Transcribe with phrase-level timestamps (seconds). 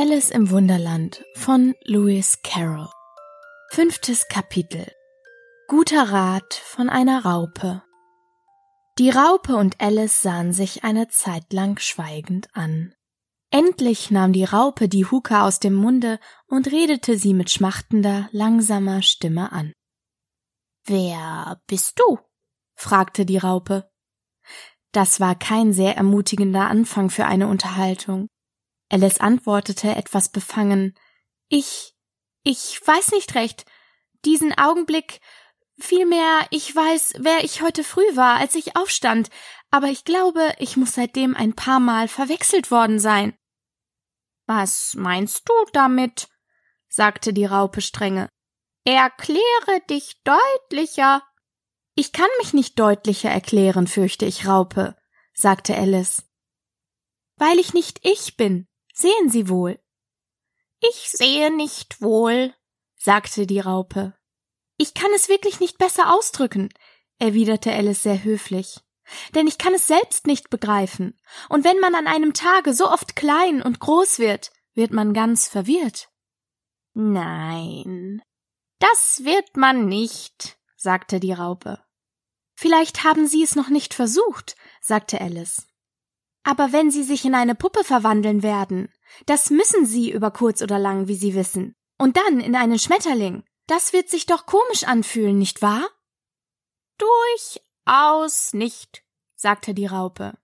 [0.00, 2.88] Alice im Wunderland von Lewis Carroll
[3.72, 4.86] Fünftes Kapitel
[5.66, 7.82] Guter Rat von einer Raupe
[8.96, 12.94] Die Raupe und Alice sahen sich eine Zeit lang schweigend an.
[13.50, 19.02] Endlich nahm die Raupe die Huka aus dem Munde und redete sie mit schmachtender, langsamer
[19.02, 19.72] Stimme an.
[20.84, 22.20] Wer bist du?
[22.76, 23.90] fragte die Raupe.
[24.92, 28.28] Das war kein sehr ermutigender Anfang für eine Unterhaltung.
[28.90, 30.94] Alice antwortete etwas befangen.
[31.48, 31.94] Ich,
[32.42, 33.66] ich weiß nicht recht.
[34.24, 35.20] Diesen Augenblick,
[35.78, 39.30] vielmehr, ich weiß, wer ich heute früh war, als ich aufstand,
[39.70, 43.36] aber ich glaube, ich muss seitdem ein paar Mal verwechselt worden sein.
[44.46, 46.28] Was meinst du damit?
[46.88, 48.28] sagte die Raupe strenge.
[48.84, 51.22] Erkläre dich deutlicher.
[51.94, 54.96] Ich kann mich nicht deutlicher erklären, fürchte ich, Raupe,
[55.34, 56.22] sagte Alice.
[57.36, 58.66] Weil ich nicht ich bin,
[59.00, 59.78] Sehen Sie wohl.
[60.80, 62.52] Ich sehe nicht wohl,
[62.96, 64.18] sagte die Raupe.
[64.76, 66.68] Ich kann es wirklich nicht besser ausdrücken,
[67.20, 68.80] erwiderte Alice sehr höflich.
[69.36, 71.16] Denn ich kann es selbst nicht begreifen.
[71.48, 75.46] Und wenn man an einem Tage so oft klein und groß wird, wird man ganz
[75.46, 76.08] verwirrt.
[76.92, 78.20] Nein,
[78.80, 81.80] das wird man nicht, sagte die Raupe.
[82.56, 85.67] Vielleicht haben Sie es noch nicht versucht, sagte Alice.
[86.44, 88.92] Aber wenn sie sich in eine Puppe verwandeln werden,
[89.26, 91.74] das müssen sie über kurz oder lang, wie sie wissen.
[91.98, 93.44] Und dann in einen Schmetterling.
[93.66, 95.86] Das wird sich doch komisch anfühlen, nicht wahr?
[96.96, 100.38] Durchaus nicht, sagte die Raupe.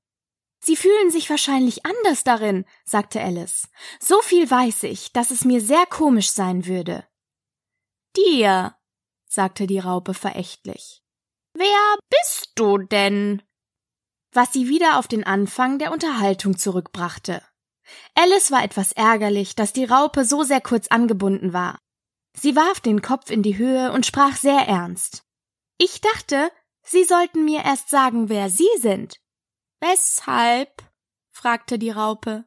[0.60, 3.68] Sie fühlen sich wahrscheinlich anders darin, sagte Alice.
[4.00, 7.06] So viel weiß ich, dass es mir sehr komisch sein würde.
[8.16, 8.74] Dir,
[9.27, 11.02] sagte die Raupe verächtlich.
[11.52, 13.42] Wer bist du denn?
[14.34, 17.42] Was sie wieder auf den Anfang der Unterhaltung zurückbrachte.
[18.14, 21.78] Alice war etwas ärgerlich, dass die Raupe so sehr kurz angebunden war.
[22.36, 25.24] Sie warf den Kopf in die Höhe und sprach sehr ernst.
[25.78, 26.50] Ich dachte,
[26.86, 29.20] Sie sollten mir erst sagen, wer Sie sind.
[29.80, 30.83] Weshalb?
[31.30, 32.45] fragte die Raupe.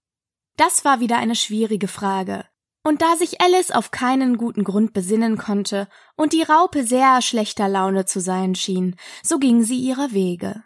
[0.58, 2.46] Das war wieder eine schwierige Frage.
[2.84, 7.68] Und da sich Alice auf keinen guten Grund besinnen konnte und die Raupe sehr schlechter
[7.68, 10.64] Laune zu sein schien, so ging sie ihrer Wege.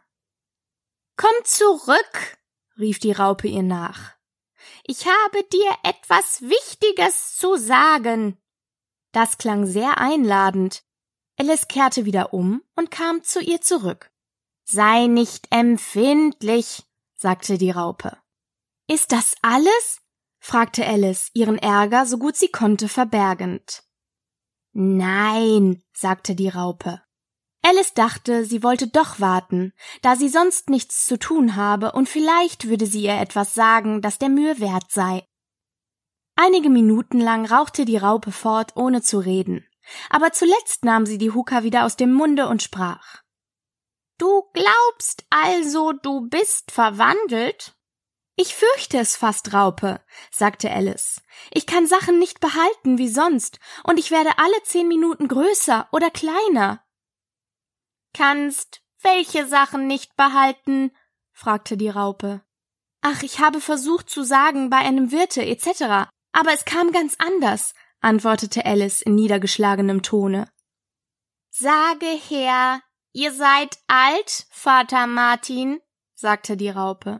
[1.16, 2.38] Komm zurück,
[2.78, 4.14] rief die Raupe ihr nach.
[4.84, 8.38] Ich habe dir etwas Wichtiges zu sagen.
[9.12, 10.84] Das klang sehr einladend.
[11.38, 14.12] Alice kehrte wieder um und kam zu ihr zurück.
[14.64, 16.84] Sei nicht empfindlich,
[17.16, 18.18] sagte die Raupe.
[18.88, 20.02] Ist das alles?
[20.40, 23.84] fragte Alice, ihren Ärger so gut sie konnte verbergend.
[24.74, 27.02] Nein, sagte die Raupe.
[27.64, 32.68] Alice dachte, sie wollte doch warten, da sie sonst nichts zu tun habe, und vielleicht
[32.68, 35.28] würde sie ihr etwas sagen, das der Mühe wert sei.
[36.36, 39.68] Einige Minuten lang rauchte die Raupe fort, ohne zu reden,
[40.10, 43.22] aber zuletzt nahm sie die Huka wieder aus dem Munde und sprach
[44.18, 47.76] Du glaubst also, du bist verwandelt?
[48.36, 50.00] Ich fürchte es fast, Raupe,
[50.32, 51.22] sagte Alice.
[51.52, 56.10] Ich kann Sachen nicht behalten wie sonst, und ich werde alle zehn Minuten größer oder
[56.12, 56.84] kleiner.
[58.14, 60.92] Kannst welche Sachen nicht behalten?
[61.32, 62.42] fragte die Raupe.
[63.02, 67.74] Ach, ich habe versucht zu sagen bei einem Wirte etc., aber es kam ganz anders,
[68.00, 70.50] antwortete Alice in niedergeschlagenem Tone.
[71.50, 75.82] Sage her, ihr seid alt, Vater Martin,
[76.14, 77.20] sagte die Raupe.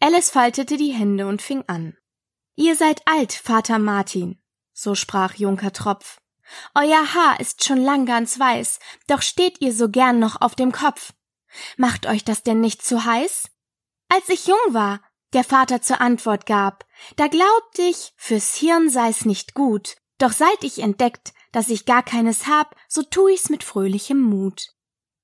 [0.00, 1.96] Alice faltete die Hände und fing an.
[2.56, 4.42] Ihr seid alt, Vater Martin,
[4.72, 6.18] so sprach Junker Tropf.
[6.74, 10.72] Euer Haar ist schon lang ganz weiß, doch steht ihr so gern noch auf dem
[10.72, 11.12] Kopf.
[11.76, 13.50] Macht euch das denn nicht zu heiß?
[14.08, 15.00] Als ich jung war,
[15.32, 16.86] der Vater zur Antwort gab,
[17.16, 22.02] da glaubt ich, fürs Hirn sei's nicht gut, doch seit ich entdeckt, dass ich gar
[22.02, 24.68] keines hab, so tu ich's mit fröhlichem Mut.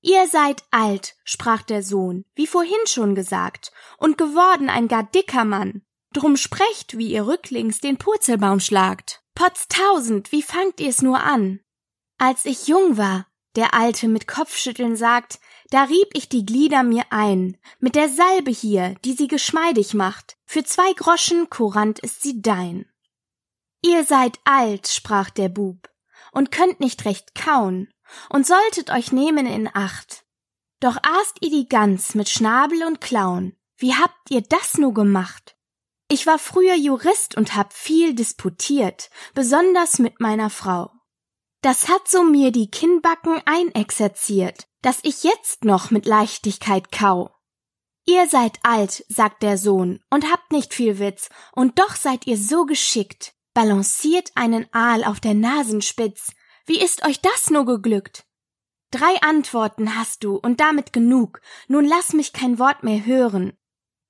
[0.00, 5.44] Ihr seid alt, sprach der Sohn, wie vorhin schon gesagt, und geworden ein gar dicker
[5.44, 5.82] Mann.
[6.12, 9.22] Drum sprecht, wie ihr rücklings den Purzelbaum schlagt.
[9.34, 11.61] Potztausend, wie fangt ihr's nur an?
[12.19, 13.26] Als ich jung war,
[13.56, 15.40] der Alte mit Kopfschütteln sagt,
[15.70, 20.37] da rieb ich die Glieder mir ein, mit der Salbe hier, die sie geschmeidig macht,
[20.44, 22.87] für zwei Groschen Kurant ist sie dein.
[23.82, 25.90] Ihr seid alt, sprach der Bub,
[26.31, 27.93] und könnt nicht recht kauen,
[28.28, 30.25] und solltet euch nehmen in Acht.
[30.81, 35.56] Doch aßt ihr die Gans mit Schnabel und Klauen, wie habt ihr das nur gemacht?
[36.12, 40.91] Ich war früher Jurist und hab viel disputiert, besonders mit meiner Frau.
[41.62, 47.35] Das hat so mir die Kinnbacken einexerziert, dass ich jetzt noch mit Leichtigkeit kau.
[48.05, 52.37] Ihr seid alt, sagt der Sohn, und habt nicht viel Witz, und doch seid ihr
[52.37, 53.32] so geschickt.
[53.55, 56.32] Balanciert einen Aal auf der Nasenspitz.
[56.67, 58.26] Wie ist euch das nur geglückt?
[58.91, 61.41] Drei Antworten hast du, und damit genug.
[61.69, 63.56] Nun lass mich kein Wort mehr hören.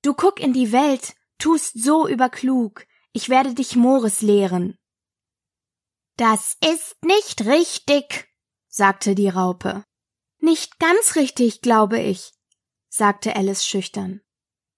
[0.01, 2.85] Du guck in die Welt, tust so überklug.
[3.11, 4.77] Ich werde dich Mores lehren.
[6.15, 8.29] Das ist nicht richtig,
[8.69, 9.83] sagte die Raupe.
[10.39, 12.31] Nicht ganz richtig, glaube ich,
[12.87, 14.21] sagte Alice schüchtern.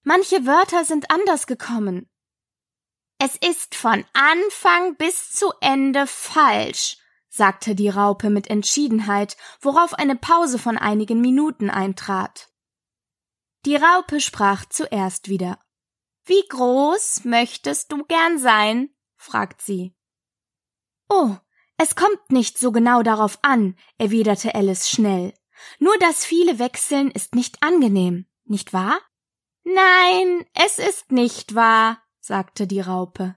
[0.02, 2.10] Manche Wörter sind anders gekommen.
[3.18, 6.96] Es ist von Anfang bis zu Ende falsch,
[7.28, 12.48] sagte die Raupe mit Entschiedenheit, worauf eine Pause von einigen Minuten eintrat.
[13.64, 15.60] Die Raupe sprach zuerst wieder.
[16.26, 18.90] Wie groß möchtest du gern sein?
[19.16, 19.94] fragt sie.
[21.08, 21.36] Oh,
[21.78, 25.34] es kommt nicht so genau darauf an, erwiderte Alice schnell.
[25.78, 28.98] Nur das viele Wechseln ist nicht angenehm, nicht wahr?
[29.62, 33.36] Nein, es ist nicht wahr, sagte die Raupe.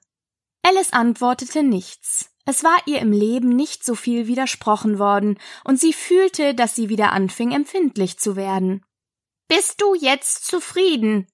[0.63, 2.31] Alice antwortete nichts.
[2.45, 6.89] Es war ihr im Leben nicht so viel widersprochen worden, und sie fühlte, dass sie
[6.89, 8.83] wieder anfing, empfindlich zu werden.
[9.47, 11.27] Bist du jetzt zufrieden?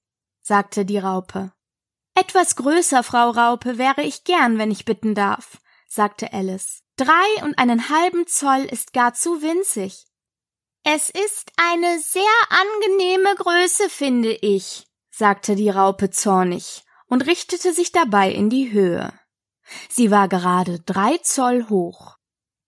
[0.46, 1.52] Sagte die Raupe.
[2.14, 5.58] Etwas größer, Frau Raupe, wäre ich gern, wenn ich bitten darf,
[5.88, 6.84] sagte Alice.
[6.98, 10.06] Drei und einen halben Zoll ist gar zu winzig.
[10.84, 17.92] Es ist eine sehr angenehme Größe, finde ich, sagte die Raupe zornig und richtete sich
[17.92, 19.12] dabei in die Höhe.
[19.90, 22.18] Sie war gerade drei Zoll hoch.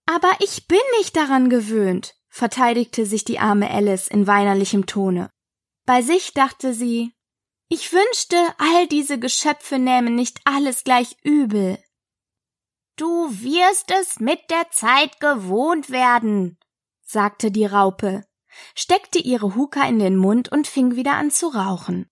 [0.04, 5.30] Aber ich bin nicht daran gewöhnt, verteidigte sich die arme Alice in weinerlichem Tone.
[5.86, 7.14] Bei sich dachte sie,
[7.68, 11.78] ich wünschte, all diese Geschöpfe nähmen nicht alles gleich übel.
[12.96, 16.58] Du wirst es mit der Zeit gewohnt werden,
[17.02, 18.24] sagte die Raupe,
[18.74, 22.08] steckte ihre Huka in den Mund und fing wieder an zu rauchen.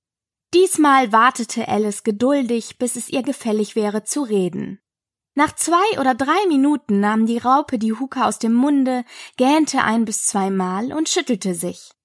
[0.54, 4.80] Diesmal wartete Alice geduldig, bis es ihr gefällig wäre zu reden.
[5.34, 9.04] Nach zwei oder drei Minuten nahm die Raupe die Huka aus dem Munde,
[9.36, 11.95] gähnte ein bis zweimal und schüttelte sich.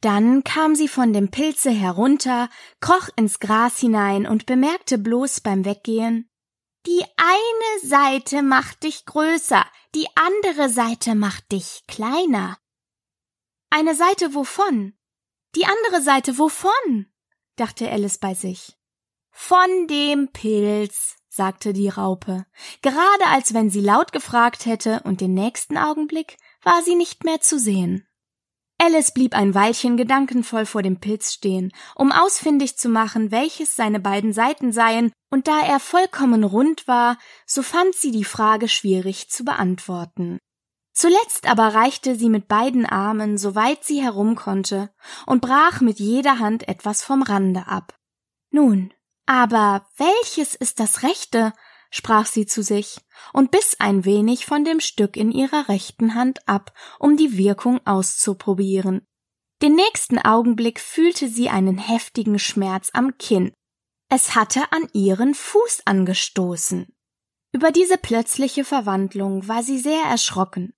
[0.00, 2.48] Dann kam sie von dem Pilze herunter,
[2.80, 6.28] kroch ins Gras hinein und bemerkte bloß beim Weggehen
[6.86, 9.64] Die eine Seite macht dich größer,
[9.94, 12.58] die andere Seite macht dich kleiner.
[13.70, 14.96] Eine Seite wovon?
[15.54, 17.06] Die andere Seite wovon?
[17.56, 18.76] dachte Alice bei sich.
[19.30, 22.46] Von dem Pilz, sagte die Raupe,
[22.82, 27.40] gerade als wenn sie laut gefragt hätte, und den nächsten Augenblick war sie nicht mehr
[27.40, 28.06] zu sehen.
[28.78, 34.00] Alice blieb ein Weilchen gedankenvoll vor dem Pilz stehen, um ausfindig zu machen, welches seine
[34.00, 39.28] beiden Seiten seien, und da er vollkommen rund war, so fand sie die Frage schwierig
[39.30, 40.38] zu beantworten.
[40.92, 44.90] Zuletzt aber reichte sie mit beiden Armen, so weit sie herum konnte,
[45.26, 47.94] und brach mit jeder Hand etwas vom Rande ab.
[48.50, 48.94] Nun,
[49.26, 51.52] aber welches ist das Rechte?
[51.90, 52.98] Sprach sie zu sich
[53.32, 57.80] und biss ein wenig von dem Stück in ihrer rechten Hand ab, um die Wirkung
[57.86, 59.06] auszuprobieren.
[59.62, 63.52] Den nächsten Augenblick fühlte sie einen heftigen Schmerz am Kinn.
[64.08, 66.94] Es hatte an ihren Fuß angestoßen.
[67.52, 70.74] Über diese plötzliche Verwandlung war sie sehr erschrocken.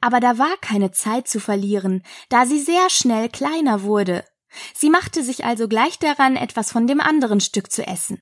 [0.00, 4.24] Aber da war keine Zeit zu verlieren, da sie sehr schnell kleiner wurde.
[4.74, 8.20] Sie machte sich also gleich daran, etwas von dem anderen Stück zu essen.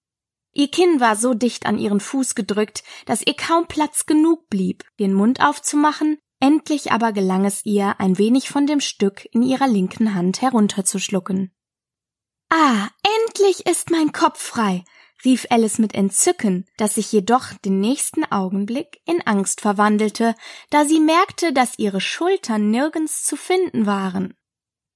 [0.54, 4.84] Ihr Kinn war so dicht an ihren Fuß gedrückt, dass ihr kaum Platz genug blieb,
[5.00, 9.66] den Mund aufzumachen, endlich aber gelang es ihr, ein wenig von dem Stück in ihrer
[9.66, 11.52] linken Hand herunterzuschlucken.
[12.50, 12.88] Ah,
[13.26, 14.84] endlich ist mein Kopf frei,
[15.24, 20.36] rief Alice mit Entzücken, das sich jedoch den nächsten Augenblick in Angst verwandelte,
[20.70, 24.34] da sie merkte, dass ihre Schultern nirgends zu finden waren.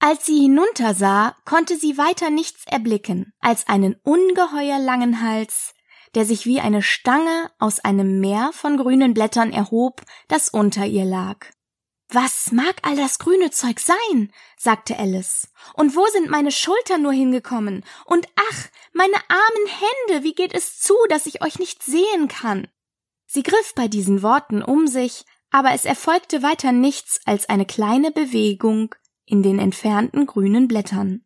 [0.00, 5.74] Als sie hinuntersah, konnte sie weiter nichts erblicken als einen ungeheuer langen Hals,
[6.14, 11.04] der sich wie eine Stange aus einem Meer von grünen Blättern erhob, das unter ihr
[11.04, 11.46] lag.
[12.10, 14.32] Was mag all das grüne Zeug sein?
[14.56, 15.48] sagte Alice.
[15.74, 17.84] Und wo sind meine Schultern nur hingekommen?
[18.06, 22.68] Und ach, meine armen Hände, wie geht es zu, dass ich euch nicht sehen kann?
[23.26, 28.10] Sie griff bei diesen Worten um sich, aber es erfolgte weiter nichts als eine kleine
[28.10, 28.94] Bewegung,
[29.28, 31.22] in den entfernten grünen Blättern.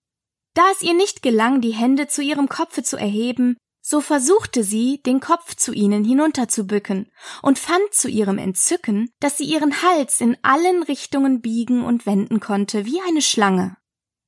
[0.55, 5.03] Da es ihr nicht gelang, die Hände zu ihrem Kopfe zu erheben, so versuchte sie,
[5.03, 7.11] den Kopf zu ihnen hinunterzubücken
[7.43, 12.39] und fand zu ihrem Entzücken, dass sie ihren Hals in allen Richtungen biegen und wenden
[12.39, 13.77] konnte wie eine Schlange.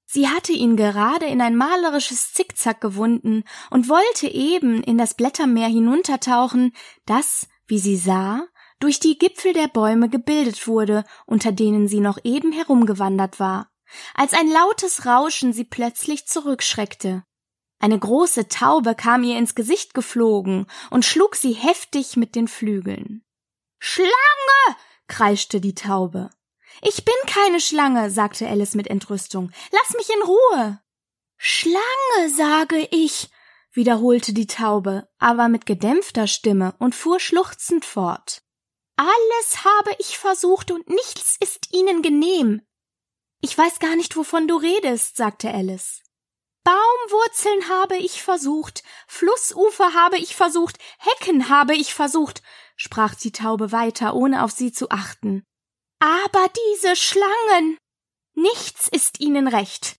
[0.07, 5.69] Sie hatte ihn gerade in ein malerisches Zickzack gewunden und wollte eben in das Blättermeer
[5.69, 6.73] hinuntertauchen,
[7.07, 8.43] das, wie sie sah,
[8.85, 13.71] durch die Gipfel der Bäume gebildet wurde, unter denen sie noch eben herumgewandert war.
[14.14, 17.25] als ein lautes Rauschen sie plötzlich zurückschreckte.
[17.79, 23.25] Eine große Taube kam ihr ins Gesicht geflogen und schlug sie heftig mit den Flügeln.
[23.79, 24.11] Schlange!
[25.09, 26.29] kreischte die Taube.
[26.83, 29.50] Ich bin keine Schlange, sagte Alice mit Entrüstung.
[29.73, 30.83] Lass mich in Ruhe.
[31.38, 33.31] Schlange, sage ich,
[33.73, 38.44] wiederholte die Taube, aber mit gedämpfter Stimme und fuhr schluchzend fort.
[38.97, 42.63] Alles habe ich versucht und nichts ist ihnen genehm.
[43.41, 46.03] Ich weiß gar nicht, wovon du redest, sagte Alice.
[46.65, 52.43] Baumwurzeln habe ich versucht, Flussufer habe ich versucht, Hecken habe ich versucht,
[52.77, 55.45] sprach die Taube weiter, ohne auf sie zu achten.
[55.99, 57.77] Aber diese Schlangen.
[58.35, 59.97] Nichts ist ihnen recht.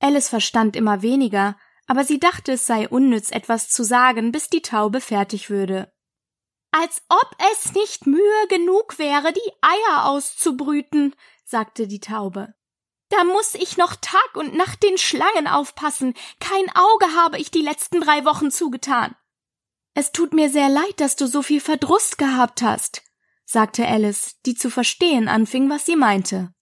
[0.00, 4.62] Alice verstand immer weniger, aber sie dachte, es sei unnütz, etwas zu sagen, bis die
[4.62, 5.93] Taube fertig würde.
[6.76, 11.14] Als ob es nicht Mühe genug wäre, die Eier auszubrüten,
[11.44, 12.52] sagte die Taube.
[13.10, 16.14] Da muss ich noch Tag und Nacht den Schlangen aufpassen.
[16.40, 19.14] Kein Auge habe ich die letzten drei Wochen zugetan.
[19.94, 23.04] Es tut mir sehr leid, dass du so viel Verdruss gehabt hast,
[23.44, 26.52] sagte Alice, die zu verstehen anfing, was sie meinte.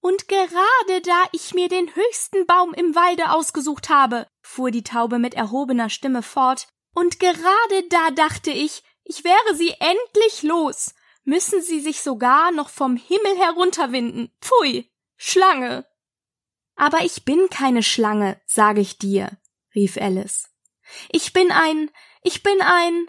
[0.00, 5.18] Und gerade da ich mir den höchsten Baum im Walde ausgesucht habe, fuhr die Taube
[5.18, 11.60] mit erhobener Stimme fort, und gerade da dachte ich, ich wäre sie endlich los, müssen
[11.62, 14.32] sie sich sogar noch vom Himmel herunterwinden.
[14.40, 15.84] Pfui, Schlange.
[16.76, 19.36] Aber ich bin keine Schlange, sage ich dir,
[19.74, 20.48] rief Alice.
[21.10, 21.90] Ich bin ein,
[22.22, 23.08] ich bin ein.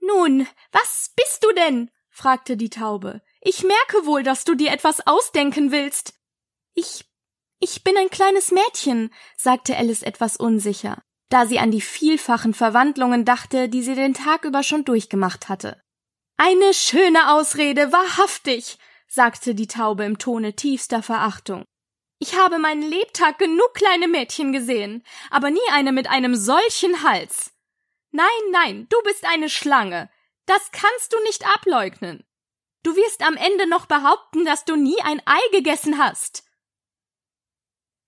[0.00, 1.92] Nun, was bist du denn?
[2.10, 3.22] fragte die Taube.
[3.40, 6.14] Ich merke wohl, dass du dir etwas ausdenken willst.
[6.74, 7.04] Ich
[7.60, 13.24] ich bin ein kleines Mädchen, sagte Alice etwas unsicher, da sie an die vielfachen Verwandlungen
[13.24, 15.80] dachte, die sie den Tag über schon durchgemacht hatte.
[16.36, 21.64] Eine schöne Ausrede, wahrhaftig, sagte die Taube im Tone tiefster Verachtung.
[22.18, 27.52] Ich habe meinen Lebtag genug kleine Mädchen gesehen, aber nie eine mit einem solchen Hals.
[28.10, 30.10] Nein, nein, du bist eine Schlange.
[30.46, 32.24] Das kannst du nicht ableugnen.
[32.82, 36.44] Du wirst am Ende noch behaupten, dass du nie ein Ei gegessen hast.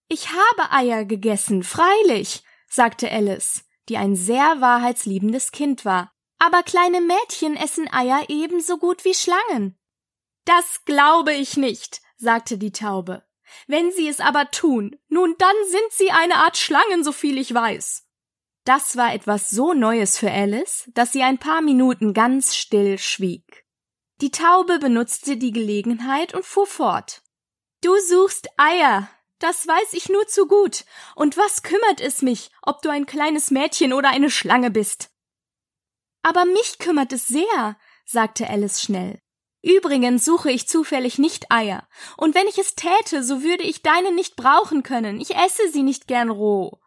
[0.08, 6.12] Ich habe Eier gegessen, freilich, sagte Alice, die ein sehr wahrheitsliebendes Kind war.
[6.38, 9.78] Aber kleine Mädchen essen Eier ebenso gut wie Schlangen.
[10.44, 13.24] Das glaube ich nicht, sagte die Taube.
[13.66, 17.52] Wenn sie es aber tun, nun dann sind sie eine Art Schlangen, so viel ich
[17.54, 18.04] weiß.
[18.64, 23.64] Das war etwas so Neues für Alice, dass sie ein paar Minuten ganz still schwieg.
[24.20, 27.22] Die Taube benutzte die Gelegenheit und fuhr fort.
[27.82, 30.84] Du suchst Eier, das weiß ich nur zu gut.
[31.14, 35.10] Und was kümmert es mich, ob du ein kleines Mädchen oder eine Schlange bist?
[36.22, 39.20] Aber mich kümmert es sehr, sagte Alice schnell.
[39.62, 44.12] Übrigens suche ich zufällig nicht Eier, und wenn ich es täte, so würde ich deine
[44.12, 45.20] nicht brauchen können.
[45.20, 46.78] Ich esse sie nicht gern roh.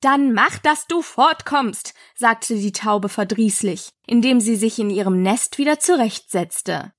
[0.00, 5.58] Dann mach, dass du fortkommst, sagte die Taube verdrießlich, indem sie sich in ihrem Nest
[5.58, 6.92] wieder zurechtsetzte.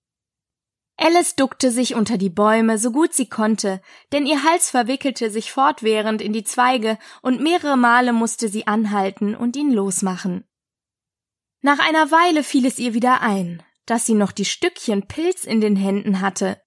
[1.01, 5.49] Alice duckte sich unter die Bäume, so gut sie konnte, denn ihr Hals verwickelte sich
[5.49, 10.43] fortwährend in die Zweige und mehrere Male musste sie anhalten und ihn losmachen.
[11.61, 15.61] Nach einer Weile fiel es ihr wieder ein, dass sie noch die Stückchen Pilz in
[15.61, 16.61] den Händen hatte,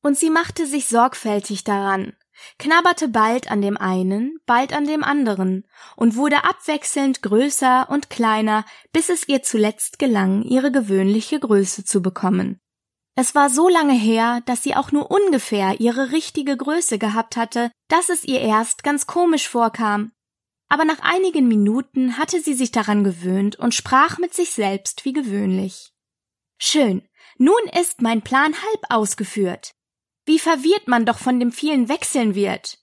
[0.00, 2.12] und sie machte sich sorgfältig daran,
[2.60, 8.64] knabberte bald an dem einen, bald an dem anderen und wurde abwechselnd größer und kleiner,
[8.92, 12.61] bis es ihr zuletzt gelang, ihre gewöhnliche Größe zu bekommen.
[13.14, 17.70] Es war so lange her, dass sie auch nur ungefähr ihre richtige Größe gehabt hatte,
[17.88, 20.12] dass es ihr erst ganz komisch vorkam.
[20.68, 25.12] Aber nach einigen Minuten hatte sie sich daran gewöhnt und sprach mit sich selbst wie
[25.12, 25.92] gewöhnlich.
[26.58, 29.74] Schön, nun ist mein Plan halb ausgeführt.
[30.24, 32.78] Wie verwirrt man doch von dem vielen Wechseln wird.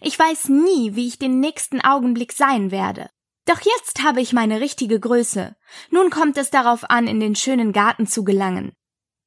[0.00, 3.10] Ich weiß nie, wie ich den nächsten Augenblick sein werde.
[3.44, 5.54] Doch jetzt habe ich meine richtige Größe.
[5.90, 8.72] Nun kommt es darauf an, in den schönen Garten zu gelangen.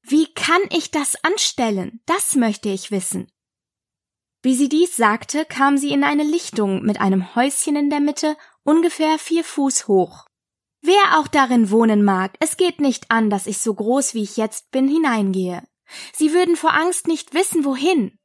[0.10, 2.00] Wie kann ich das anstellen?
[2.06, 3.30] Das möchte ich wissen.
[4.42, 8.38] Wie sie dies sagte, kam sie in eine Lichtung mit einem Häuschen in der Mitte,
[8.64, 10.26] ungefähr vier Fuß hoch.
[10.82, 14.38] Wer auch darin wohnen mag, es geht nicht an, dass ich so groß wie ich
[14.38, 15.62] jetzt bin hineingehe.
[16.14, 18.18] Sie würden vor Angst nicht wissen, wohin.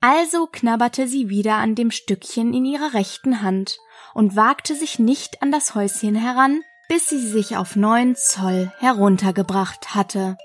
[0.00, 3.78] Also knabberte sie wieder an dem Stückchen in ihrer rechten Hand
[4.14, 9.96] und wagte sich nicht an das Häuschen heran, bis sie sich auf neun Zoll heruntergebracht
[9.96, 10.36] hatte.